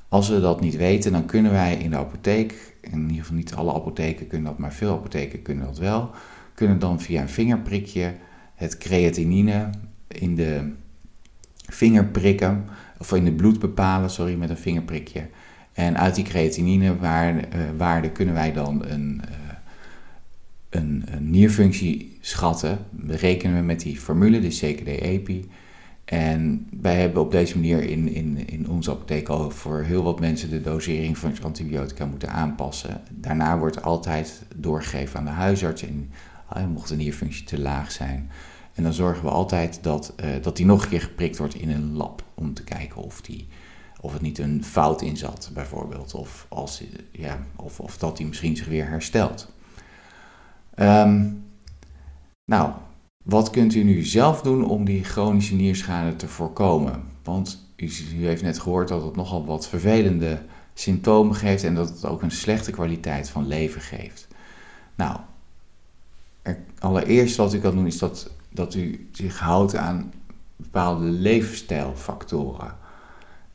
Als 0.08 0.28
we 0.28 0.40
dat 0.40 0.60
niet 0.60 0.76
weten, 0.76 1.12
dan 1.12 1.26
kunnen 1.26 1.52
wij 1.52 1.74
in 1.74 1.90
de 1.90 1.96
apotheek, 1.96 2.74
in 2.80 3.00
ieder 3.00 3.16
geval 3.16 3.36
niet 3.36 3.54
alle 3.54 3.74
apotheken 3.74 4.26
kunnen 4.26 4.46
dat, 4.46 4.58
maar 4.58 4.72
veel 4.72 4.92
apotheken 4.92 5.42
kunnen 5.42 5.64
dat 5.64 5.78
wel, 5.78 6.10
kunnen 6.54 6.78
dan 6.78 7.00
via 7.00 7.22
een 7.22 7.28
vingerprikje 7.28 8.14
het 8.54 8.78
creatinine 8.78 9.70
in 10.08 10.34
de 10.34 10.72
vinger 11.68 12.04
prikken, 12.04 12.64
of 12.98 13.12
in 13.12 13.24
het 13.24 13.36
bloed 13.36 13.58
bepalen, 13.58 14.10
sorry, 14.10 14.34
met 14.34 14.50
een 14.50 14.56
vingerprikje. 14.56 15.26
En 15.72 15.98
uit 15.98 16.14
die 16.14 16.24
creatinine-waarde 16.24 18.08
uh, 18.08 18.12
kunnen 18.12 18.34
wij 18.34 18.52
dan 18.52 18.84
een, 18.84 19.22
uh, 19.24 19.30
een, 20.70 21.04
nierfunctie 21.20 22.18
schatten. 22.20 22.78
Berekenen 22.90 23.56
we 23.56 23.62
met 23.62 23.80
die 23.80 24.00
formule, 24.00 24.40
de 24.40 24.48
CKD-EPI. 24.48 25.48
En 26.08 26.68
wij 26.80 27.00
hebben 27.00 27.22
op 27.22 27.30
deze 27.30 27.54
manier 27.54 27.82
in, 27.82 28.08
in, 28.08 28.48
in 28.48 28.68
onze 28.68 28.90
apotheek 28.90 29.28
al 29.28 29.50
voor 29.50 29.82
heel 29.82 30.02
wat 30.02 30.20
mensen 30.20 30.50
de 30.50 30.60
dosering 30.60 31.18
van 31.18 31.32
antibiotica 31.42 32.06
moeten 32.06 32.30
aanpassen. 32.30 33.00
Daarna 33.10 33.58
wordt 33.58 33.82
altijd 33.82 34.42
doorgegeven 34.56 35.18
aan 35.18 35.24
de 35.24 35.30
huisarts 35.30 35.82
en 35.82 36.10
uh, 36.56 36.66
mocht 36.66 36.88
de 36.88 36.96
nierfunctie 36.96 37.44
te 37.44 37.60
laag 37.60 37.90
zijn. 37.90 38.30
En 38.74 38.82
dan 38.82 38.92
zorgen 38.92 39.24
we 39.24 39.30
altijd 39.30 39.78
dat, 39.82 40.14
uh, 40.24 40.30
dat 40.42 40.56
die 40.56 40.66
nog 40.66 40.82
een 40.82 40.88
keer 40.88 41.00
geprikt 41.00 41.38
wordt 41.38 41.54
in 41.54 41.70
een 41.70 41.92
lab 41.92 42.24
om 42.34 42.54
te 42.54 42.64
kijken 42.64 43.02
of, 43.02 43.20
die, 43.20 43.48
of 44.00 44.12
het 44.12 44.22
niet 44.22 44.38
een 44.38 44.64
fout 44.64 45.02
in 45.02 45.16
zat, 45.16 45.50
bijvoorbeeld. 45.54 46.14
Of, 46.14 46.46
als, 46.48 46.82
ja, 47.10 47.38
of, 47.56 47.80
of 47.80 47.98
dat 47.98 48.16
die 48.16 48.26
misschien 48.26 48.56
zich 48.56 48.68
weer 48.68 48.88
herstelt. 48.88 49.52
Um, 50.76 51.44
nou, 52.44 52.72
wat 53.28 53.50
kunt 53.50 53.74
u 53.74 53.82
nu 53.82 54.04
zelf 54.04 54.42
doen 54.42 54.64
om 54.64 54.84
die 54.84 55.04
chronische 55.04 55.54
nierschade 55.54 56.16
te 56.16 56.28
voorkomen? 56.28 57.02
Want 57.22 57.66
u, 57.76 57.90
heeft 58.26 58.42
net 58.42 58.58
gehoord 58.58 58.88
dat 58.88 59.02
het 59.02 59.16
nogal 59.16 59.46
wat 59.46 59.68
vervelende 59.68 60.42
symptomen 60.74 61.34
geeft 61.34 61.64
en 61.64 61.74
dat 61.74 61.88
het 61.88 62.04
ook 62.04 62.22
een 62.22 62.30
slechte 62.30 62.70
kwaliteit 62.70 63.30
van 63.30 63.46
leven 63.46 63.80
geeft. 63.80 64.28
Nou, 64.94 65.18
er, 66.42 66.58
allereerst 66.78 67.36
wat 67.36 67.54
u 67.54 67.58
kan 67.58 67.74
doen 67.74 67.86
is 67.86 67.98
dat, 67.98 68.30
dat 68.50 68.74
u 68.74 69.08
zich 69.12 69.38
houdt 69.38 69.76
aan 69.76 70.12
bepaalde 70.56 71.04
levensstijlfactoren. 71.04 72.76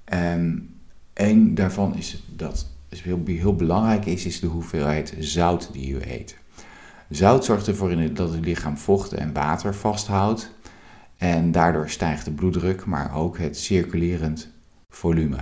En 0.03 0.69
een 1.13 1.55
daarvan 1.55 1.95
is 1.95 2.23
dat 2.35 2.67
is 2.89 3.01
heel, 3.01 3.21
heel 3.25 3.55
belangrijk 3.55 4.05
is, 4.05 4.25
is 4.25 4.39
de 4.39 4.47
hoeveelheid 4.47 5.15
zout 5.19 5.69
die 5.71 5.89
u 5.93 5.99
eet. 6.01 6.41
Zout 7.15 7.45
zorgt 7.45 7.67
ervoor 7.67 8.13
dat 8.13 8.33
het 8.33 8.45
lichaam 8.45 8.77
vocht 8.77 9.13
en 9.13 9.33
water 9.33 9.75
vasthoudt. 9.75 10.51
En 11.17 11.51
daardoor 11.51 11.89
stijgt 11.89 12.25
de 12.25 12.31
bloeddruk, 12.31 12.85
maar 12.85 13.15
ook 13.15 13.37
het 13.37 13.57
circulerend 13.57 14.49
volume. 14.89 15.37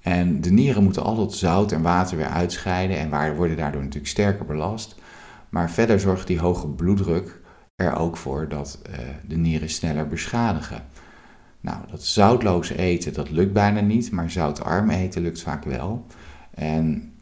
En 0.00 0.40
de 0.40 0.50
nieren 0.50 0.82
moeten 0.82 1.02
al 1.02 1.16
dat 1.16 1.34
zout 1.34 1.72
en 1.72 1.82
water 1.82 2.16
weer 2.16 2.26
uitscheiden 2.26 2.98
en 2.98 3.36
worden 3.36 3.56
daardoor 3.56 3.80
natuurlijk 3.80 4.10
sterker 4.10 4.44
belast. 4.44 4.94
Maar 5.48 5.70
verder 5.70 6.00
zorgt 6.00 6.26
die 6.26 6.40
hoge 6.40 6.68
bloeddruk 6.68 7.40
er 7.74 7.96
ook 7.96 8.16
voor 8.16 8.48
dat 8.48 8.82
uh, 8.90 8.96
de 9.28 9.36
nieren 9.36 9.70
sneller 9.70 10.08
beschadigen. 10.08 10.82
Nou, 11.60 11.78
dat 11.90 12.04
zoutloos 12.04 12.70
eten, 12.70 13.12
dat 13.12 13.30
lukt 13.30 13.52
bijna 13.52 13.80
niet, 13.80 14.10
maar 14.10 14.30
zoutarm 14.30 14.90
eten 14.90 15.22
lukt 15.22 15.42
vaak 15.42 15.64
wel. 15.64 16.06
En 16.50 17.12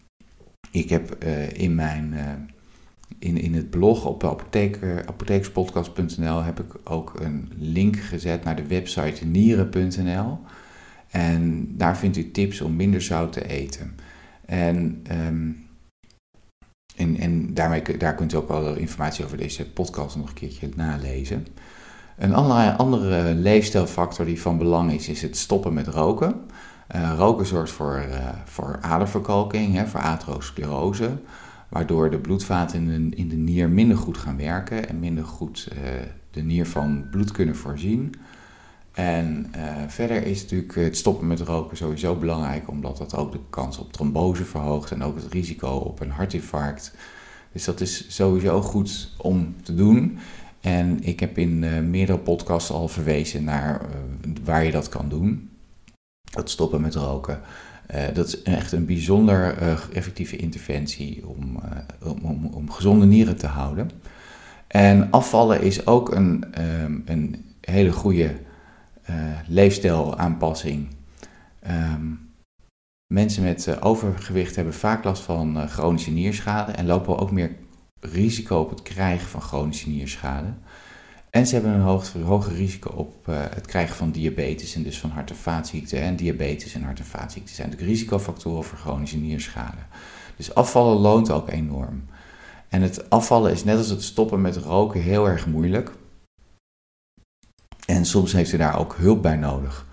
ik 0.71 0.91
heb 0.91 1.25
uh, 1.25 1.53
in 1.53 1.75
mijn 1.75 2.13
uh, 2.13 2.21
in, 3.19 3.37
in 3.37 3.55
het 3.55 3.71
blog 3.71 4.05
op 4.05 4.25
apotheek, 4.25 4.79
apotheekspodcast.nl 5.07 6.43
heb 6.43 6.61
ik 6.61 6.75
ook 6.85 7.21
een 7.21 7.53
link 7.57 7.97
gezet 7.97 8.45
naar 8.45 8.57
de 8.57 8.67
website 8.67 9.25
nieren.nl. 9.25 10.39
En 11.11 11.69
daar 11.77 11.97
vindt 11.97 12.17
u 12.17 12.31
tips 12.31 12.61
om 12.61 12.77
minder 12.77 13.03
zout 13.03 13.33
te 13.33 13.49
eten. 13.49 13.95
En, 14.47 15.05
um, 15.27 15.67
en, 16.97 17.17
en 17.17 17.55
daarmee, 17.55 17.83
daar 17.99 18.15
kunt 18.15 18.33
u 18.33 18.37
ook 18.37 18.49
alle 18.49 18.79
informatie 18.79 19.25
over 19.25 19.37
deze 19.37 19.71
podcast 19.71 20.17
nog 20.17 20.29
een 20.29 20.35
keertje 20.35 20.69
nalezen. 20.77 21.47
Een 22.17 22.35
andere, 22.35 22.77
andere 22.77 23.35
leefstijlfactor 23.35 24.25
die 24.25 24.41
van 24.41 24.59
belang 24.59 24.93
is, 24.93 25.09
is 25.09 25.23
het 25.23 25.37
stoppen 25.37 25.73
met 25.73 25.87
roken. 25.87 26.41
Uh, 26.97 27.15
roken 27.17 27.47
zorgt 27.47 27.73
voor, 27.73 28.05
uh, 28.09 28.29
voor 28.45 28.79
aderverkalking, 28.81 29.75
hè, 29.75 29.87
voor 29.87 30.01
atherosclerose 30.01 31.19
waardoor 31.75 32.11
de 32.11 32.19
bloedvaten 32.19 32.91
in 32.91 33.11
de, 33.11 33.17
in 33.17 33.29
de 33.29 33.37
nier 33.37 33.69
minder 33.69 33.97
goed 33.97 34.19
gaan 34.19 34.37
werken 34.37 34.89
en 34.89 34.99
minder 34.99 35.25
goed 35.25 35.69
uh, 35.73 35.79
de 36.31 36.43
nier 36.43 36.67
van 36.67 37.07
bloed 37.11 37.33
kunnen 37.33 37.57
voorzien. 37.57 38.15
En 38.93 39.53
uh, 39.57 39.63
verder 39.87 40.27
is 40.27 40.43
natuurlijk 40.43 40.75
het 40.75 40.97
stoppen 40.97 41.27
met 41.27 41.41
roken 41.41 41.77
sowieso 41.77 42.17
belangrijk, 42.17 42.69
omdat 42.69 42.97
dat 42.97 43.17
ook 43.17 43.33
de 43.33 43.41
kans 43.51 43.79
op 43.79 43.93
trombose 43.93 44.45
verhoogt 44.45 44.91
en 44.91 45.03
ook 45.03 45.17
het 45.17 45.33
risico 45.33 45.69
op 45.69 46.01
een 46.01 46.11
hartinfarct. 46.11 46.95
Dus 47.53 47.65
dat 47.65 47.81
is 47.81 48.15
sowieso 48.15 48.61
goed 48.61 49.15
om 49.19 49.55
te 49.63 49.75
doen. 49.75 50.19
En 50.61 51.03
ik 51.03 51.21
heb 51.21 51.39
in 51.39 51.63
uh, 51.63 51.81
meerdere 51.81 52.19
podcasts 52.19 52.71
al 52.71 52.89
verwezen 52.89 53.45
naar 53.45 53.81
waar 54.45 54.65
je 54.65 54.71
dat 54.71 54.89
kan 54.89 55.09
doen. 55.09 55.51
Het 56.31 56.51
stoppen 56.51 56.81
met 56.81 56.95
roken. 56.95 57.41
Uh, 57.91 58.03
dat 58.15 58.27
is 58.27 58.43
echt 58.43 58.73
een 58.73 58.87
bijzonder 58.87 59.63
uh, 59.63 59.79
effectieve 59.93 60.37
interventie 60.37 61.27
om, 61.27 61.61
uh, 61.65 62.11
om, 62.11 62.19
om, 62.23 62.47
om, 62.47 62.71
gezonde 62.71 63.07
nieren 63.07 63.37
te 63.37 63.47
houden. 63.47 63.91
En 64.67 65.11
afvallen 65.11 65.63
is 65.63 65.87
ook 65.87 66.15
een, 66.15 66.45
um, 66.83 67.03
een 67.07 67.45
hele 67.61 67.93
goede 67.93 68.35
leefstijlaanpassing. 69.47 70.89
Um, 71.67 72.33
mensen 73.07 73.43
met 73.43 73.83
overgewicht 73.83 74.57
hebben 74.57 74.75
vaak 74.75 75.05
last 75.05 75.23
van 75.23 75.69
chronische 75.69 76.11
nierschade 76.11 76.73
en 76.73 76.87
lopen 76.87 77.19
ook 77.19 77.31
meer 77.31 77.57
risico 78.01 78.59
op 78.59 78.71
het 78.71 78.83
krijgen 78.83 79.29
van 79.29 79.41
chronische 79.41 79.89
nierschade. 79.89 80.49
En 81.35 81.47
ze 81.47 81.55
hebben 81.55 81.73
een 81.73 81.81
hoog, 81.81 82.13
hoger 82.13 82.55
risico 82.55 82.91
op 82.91 83.29
uh, 83.29 83.37
het 83.55 83.67
krijgen 83.67 83.97
van 83.97 84.11
diabetes 84.11 84.75
en 84.75 84.83
dus 84.83 84.99
van 84.99 85.11
hart- 85.11 85.31
en 85.31 85.37
vaatziekten. 85.37 86.01
En 86.01 86.17
diabetes 86.17 86.75
en 86.75 86.83
hart- 86.83 86.99
en 86.99 87.05
vaatziekten 87.05 87.55
zijn 87.55 87.69
natuurlijk 87.69 87.97
risicofactoren 87.97 88.65
voor 88.65 88.79
chronische 88.79 89.17
nierschade. 89.17 89.77
Dus 90.37 90.55
afvallen 90.55 90.97
loont 90.97 91.31
ook 91.31 91.51
enorm. 91.51 92.05
En 92.69 92.83
het 92.83 93.11
afvallen 93.11 93.53
is 93.53 93.65
net 93.65 93.77
als 93.77 93.89
het 93.89 94.03
stoppen 94.03 94.41
met 94.41 94.57
roken 94.57 95.01
heel 95.01 95.29
erg 95.29 95.47
moeilijk. 95.47 95.93
En 97.87 98.05
soms 98.05 98.33
heeft 98.33 98.53
u 98.53 98.57
daar 98.57 98.79
ook 98.79 98.95
hulp 98.99 99.23
bij 99.23 99.37
nodig. 99.37 99.87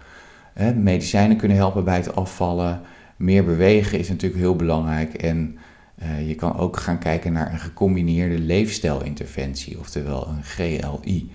medicijnen 0.75 1.37
kunnen 1.37 1.57
helpen 1.57 1.83
bij 1.83 1.97
het 1.97 2.15
afvallen. 2.15 2.81
Meer 3.17 3.45
bewegen 3.45 3.99
is 3.99 4.09
natuurlijk 4.09 4.41
heel 4.41 4.55
belangrijk. 4.55 5.13
En 5.13 5.57
uh, 6.03 6.27
je 6.27 6.35
kan 6.35 6.57
ook 6.57 6.77
gaan 6.77 6.99
kijken 6.99 7.33
naar 7.33 7.51
een 7.51 7.59
gecombineerde 7.59 8.39
leefstijlinterventie, 8.39 9.79
oftewel 9.79 10.27
een 10.27 10.43
GLI. 10.43 11.31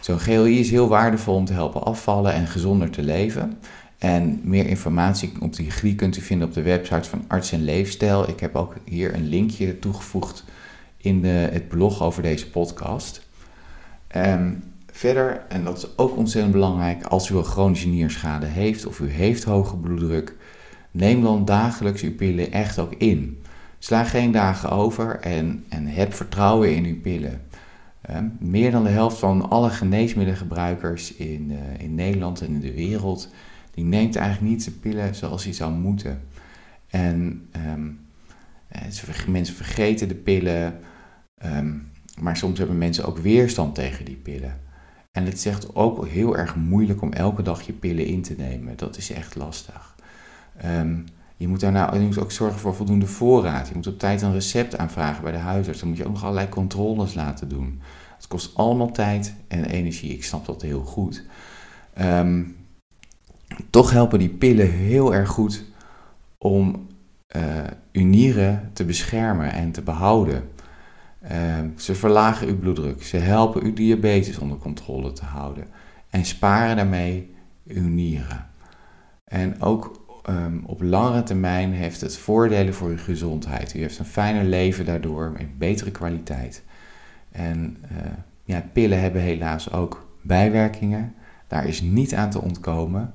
Zo'n 0.00 0.18
GLI 0.18 0.58
is 0.60 0.70
heel 0.70 0.88
waardevol 0.88 1.34
om 1.34 1.44
te 1.44 1.52
helpen 1.52 1.82
afvallen 1.82 2.32
en 2.32 2.46
gezonder 2.46 2.90
te 2.90 3.02
leven. 3.02 3.58
En 3.98 4.40
meer 4.42 4.66
informatie 4.66 5.32
op 5.40 5.56
die 5.56 5.70
GLI 5.70 5.94
kunt 5.94 6.16
u 6.16 6.20
vinden 6.20 6.48
op 6.48 6.54
de 6.54 6.62
website 6.62 7.08
van 7.08 7.24
Arts 7.26 7.52
en 7.52 7.64
Leefstijl. 7.64 8.28
Ik 8.28 8.40
heb 8.40 8.56
ook 8.56 8.74
hier 8.84 9.14
een 9.14 9.28
linkje 9.28 9.78
toegevoegd 9.78 10.44
in 10.96 11.22
de, 11.22 11.28
het 11.28 11.68
blog 11.68 12.02
over 12.02 12.22
deze 12.22 12.50
podcast. 12.50 13.28
Um, 14.16 14.62
verder, 14.92 15.44
en 15.48 15.64
dat 15.64 15.76
is 15.76 15.96
ook 15.96 16.16
ontzettend 16.16 16.52
belangrijk, 16.52 17.04
als 17.04 17.28
u 17.28 17.36
een 17.36 17.44
chronische 17.44 17.88
nierschade 17.88 18.46
heeft 18.46 18.86
of 18.86 18.98
u 18.98 19.10
heeft 19.10 19.44
hoge 19.44 19.76
bloeddruk, 19.76 20.34
neem 20.90 21.22
dan 21.22 21.44
dagelijks 21.44 22.02
uw 22.02 22.14
pillen 22.14 22.52
echt 22.52 22.78
ook 22.78 22.94
in. 22.94 23.42
Sla 23.86 24.04
geen 24.04 24.32
dagen 24.32 24.70
over 24.70 25.20
en, 25.20 25.64
en 25.68 25.86
heb 25.86 26.14
vertrouwen 26.14 26.74
in 26.74 26.84
uw 26.84 27.00
pillen. 27.00 27.40
meer 28.38 28.70
dan 28.70 28.84
de 28.84 28.90
helft 28.90 29.18
van 29.18 29.50
alle 29.50 29.70
geneesmiddelengebruikers 29.70 31.14
in, 31.14 31.50
uh, 31.50 31.58
in 31.78 31.94
Nederland 31.94 32.40
en 32.40 32.46
in 32.46 32.60
de 32.60 32.74
wereld, 32.74 33.28
die 33.70 33.84
neemt 33.84 34.16
eigenlijk 34.16 34.52
niet 34.52 34.64
de 34.64 34.70
pillen 34.70 35.14
zoals 35.14 35.44
hij 35.44 35.52
zou 35.52 35.72
moeten. 35.72 36.22
En 36.86 37.48
um, 37.76 38.00
mensen 39.28 39.54
vergeten 39.54 40.08
de 40.08 40.14
pillen, 40.14 40.78
um, 41.44 41.90
maar 42.20 42.36
soms 42.36 42.58
hebben 42.58 42.78
mensen 42.78 43.04
ook 43.04 43.18
weerstand 43.18 43.74
tegen 43.74 44.04
die 44.04 44.16
pillen. 44.16 44.60
En 45.12 45.24
het 45.24 45.34
is 45.34 45.46
echt 45.46 45.74
ook 45.74 46.06
heel 46.06 46.36
erg 46.36 46.56
moeilijk 46.56 47.02
om 47.02 47.12
elke 47.12 47.42
dag 47.42 47.62
je 47.62 47.72
pillen 47.72 48.06
in 48.06 48.22
te 48.22 48.34
nemen. 48.38 48.76
Dat 48.76 48.96
is 48.96 49.10
echt 49.10 49.34
lastig. 49.34 49.94
Um, 50.64 51.04
je 51.36 51.48
moet 51.48 51.60
daarna 51.60 51.94
je 51.94 52.00
moet 52.00 52.18
ook 52.18 52.32
zorgen 52.32 52.60
voor 52.60 52.74
voldoende 52.74 53.06
voorraad. 53.06 53.68
Je 53.68 53.74
moet 53.74 53.86
op 53.86 53.98
tijd 53.98 54.22
een 54.22 54.32
recept 54.32 54.78
aanvragen 54.78 55.22
bij 55.22 55.32
de 55.32 55.38
huisarts. 55.38 55.80
Dan 55.80 55.88
moet 55.88 55.98
je 55.98 56.04
ook 56.04 56.12
nog 56.12 56.22
allerlei 56.22 56.48
controles 56.48 57.14
laten 57.14 57.48
doen. 57.48 57.80
Het 58.16 58.26
kost 58.26 58.54
allemaal 58.54 58.92
tijd 58.92 59.34
en 59.48 59.64
energie. 59.64 60.12
Ik 60.12 60.24
snap 60.24 60.46
dat 60.46 60.62
heel 60.62 60.82
goed. 60.82 61.24
Um, 62.00 62.56
toch 63.70 63.90
helpen 63.90 64.18
die 64.18 64.28
pillen 64.28 64.70
heel 64.70 65.14
erg 65.14 65.28
goed 65.28 65.64
om 66.38 66.86
uh, 67.36 67.42
uw 67.92 68.04
nieren 68.04 68.70
te 68.72 68.84
beschermen 68.84 69.52
en 69.52 69.72
te 69.72 69.82
behouden. 69.82 70.50
Uh, 71.22 71.30
ze 71.76 71.94
verlagen 71.94 72.48
uw 72.48 72.58
bloeddruk. 72.58 73.02
Ze 73.02 73.16
helpen 73.16 73.62
uw 73.62 73.72
diabetes 73.72 74.38
onder 74.38 74.58
controle 74.58 75.12
te 75.12 75.24
houden. 75.24 75.66
En 76.10 76.24
sparen 76.24 76.76
daarmee 76.76 77.34
uw 77.66 77.88
nieren. 77.88 78.46
En 79.24 79.62
ook 79.62 80.05
um, 80.28 80.62
op 80.66 80.82
langere 80.82 81.22
termijn 81.22 81.72
heeft 81.72 82.00
het 82.00 82.16
voordelen 82.16 82.74
voor 82.74 82.88
uw 82.88 82.98
gezondheid. 82.98 83.74
U 83.74 83.80
heeft 83.80 83.98
een 83.98 84.04
fijner 84.04 84.44
leven 84.44 84.84
daardoor, 84.84 85.34
een 85.38 85.54
betere 85.58 85.90
kwaliteit. 85.90 86.62
En 87.30 87.76
uh, 87.92 87.98
ja, 88.44 88.64
pillen 88.72 89.00
hebben 89.00 89.22
helaas 89.22 89.72
ook 89.72 90.06
bijwerkingen. 90.22 91.14
Daar 91.46 91.66
is 91.66 91.80
niet 91.80 92.14
aan 92.14 92.30
te 92.30 92.40
ontkomen. 92.40 93.12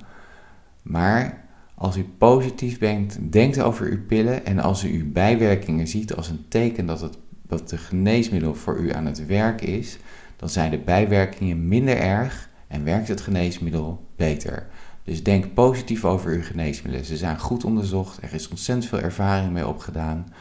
Maar 0.82 1.44
als 1.76 1.98
u 1.98 2.04
positief 2.18 2.80
bent, 2.80 3.18
denkt 3.22 3.62
over 3.62 3.86
uw 3.86 4.06
pillen 4.06 4.46
en 4.46 4.60
als 4.60 4.84
u 4.84 5.00
uw 5.00 5.12
bijwerkingen 5.12 5.88
ziet 5.88 6.16
als 6.16 6.30
een 6.30 6.46
teken 6.48 6.86
dat, 6.86 7.02
het, 7.02 7.18
dat 7.48 7.70
de 7.70 7.78
geneesmiddel 7.78 8.56
voor 8.56 8.78
u 8.78 8.94
aan 8.94 9.06
het 9.06 9.26
werk 9.26 9.62
is, 9.62 9.98
dan 10.36 10.50
zijn 10.50 10.72
de 10.72 10.78
bijwerkingen 10.78 11.68
minder 11.68 11.98
erg 11.98 12.50
en 12.68 12.84
werkt 12.84 13.08
het 13.08 13.22
geneesmiddel 13.22 14.08
beter. 14.16 14.68
Dus 15.04 15.24
denk 15.24 15.54
positief 15.54 16.06
over 16.06 16.32
uw 16.32 16.44
geneesmiddelen. 16.44 17.06
Ze 17.06 17.18
zijn 17.18 17.40
goed 17.40 17.64
onderzocht, 17.64 18.24
er 18.24 18.34
is 18.34 18.48
ontzettend 18.48 18.90
veel 18.90 19.00
ervaring 19.00 19.52
mee 19.52 19.68
opgedaan 19.68 20.34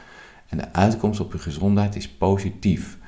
en 0.49 0.59
de 0.59 0.73
uitkomst 0.73 1.21
op 1.21 1.33
uw 1.33 1.39
gezondheid 1.39 1.97
is 1.97 2.09
positief. 2.09 2.99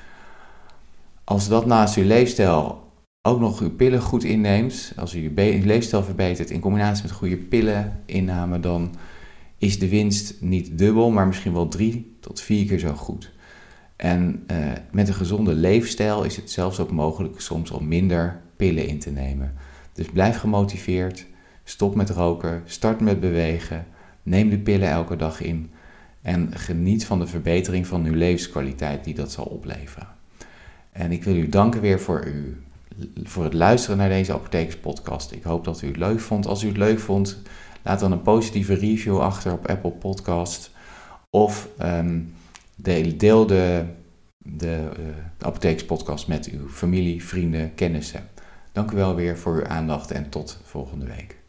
Als 1.25 1.49
dat 1.49 1.67
naast 1.67 1.97
uw 1.97 2.05
leefstijl 2.05 2.91
ook 3.29 3.41
nog 3.41 3.61
uw 3.61 3.71
pillen 3.71 4.01
goed 4.01 4.25
inneemt, 4.25 4.93
als 4.97 5.15
u 5.15 5.33
uw 5.37 5.65
leefstijl 5.65 6.03
verbetert 6.03 6.51
in 6.51 6.61
combinatie 6.61 7.03
met 7.03 7.13
goede 7.13 7.37
pilleninname, 7.37 8.61
dan 8.61 8.95
is 9.59 9.79
de 9.79 9.89
winst 9.89 10.35
niet 10.41 10.79
dubbel, 10.79 11.11
maar 11.11 11.27
misschien 11.27 11.53
wel 11.53 11.69
drie 11.69 12.17
tot 12.21 12.41
vier 12.41 12.67
keer 12.67 12.79
zo 12.79 12.93
goed. 12.93 13.33
En 13.97 14.45
uh, 14.51 14.57
met 14.91 15.09
een 15.09 15.15
gezonde 15.15 15.55
leefstijl 15.55 16.25
is 16.25 16.37
het 16.37 16.51
zelfs 16.51 16.81
ook 16.81 16.91
mogelijk 16.91 17.41
soms 17.41 17.71
om 17.71 17.89
minder 17.89 18.41
pillen 18.57 18.87
in 18.87 18.99
te 18.99 19.11
nemen. 19.11 19.55
Dus 19.93 20.07
blijf 20.07 20.39
gemotiveerd, 20.39 21.27
stop 21.73 21.95
met 21.95 22.11
roken, 22.11 22.63
start 22.65 23.01
met 23.01 23.21
bewegen, 23.21 23.87
neem 24.23 24.51
de 24.51 24.59
pillen 24.59 24.89
elke 24.89 25.17
dag 25.17 25.41
in 25.41 25.71
en 26.23 26.51
geniet 26.55 27.05
van 27.05 27.19
de 27.19 27.27
verbetering 27.27 27.87
van 27.87 28.05
uw 28.05 28.15
levenskwaliteit 28.15 29.05
die 29.05 29.15
dat 29.15 29.33
zal 29.33 29.45
opleveren. 29.45 30.09
En 30.93 31.13
ik 31.13 31.25
wil 31.25 31.37
u 31.37 31.49
danken 31.49 31.81
weer 31.81 32.01
voor 32.01 32.25
uw 32.25 32.55
voor 33.23 33.45
het 33.45 33.55
luisteren 33.55 33.97
naar 33.97 34.09
deze 34.09 34.33
apothekerspodcast. 34.33 35.33
Ik 35.33 35.43
hoop 35.43 35.65
dat 35.65 35.83
u 35.83 35.87
het 35.87 35.97
leuk 35.97 36.21
vond. 36.21 36.47
Als 36.47 36.63
u 36.63 36.67
het 36.67 36.77
leuk 36.77 36.99
vond, 36.99 37.43
laat 37.83 38.01
dan 38.01 38.13
een 38.13 38.23
positieve 38.23 38.75
review 38.75 39.21
achter 39.21 39.53
op 39.53 39.69
Apple 39.69 39.91
Podcast. 39.91 40.71
Of 41.31 41.69
um, 41.83 42.35
deel 43.17 43.47
de, 43.47 43.85
de, 44.39 44.89
uh, 44.91 45.05
de 45.39 45.45
apothekerspodcast 45.45 46.29
met 46.29 46.51
uw 46.51 46.69
familie, 46.69 47.25
vrienden, 47.25 47.75
kennissen. 47.75 48.29
Dank 48.73 48.91
u 48.91 48.97
wel 48.97 49.15
weer 49.15 49.39
voor 49.39 49.55
uw 49.55 49.67
aandacht 49.67 50.11
en 50.11 50.29
tot 50.29 50.61
volgende 50.65 51.07
week. 51.07 51.42